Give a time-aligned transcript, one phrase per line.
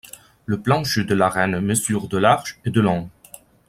[0.47, 3.11] Le plancher de l'arène mesure de large et de long.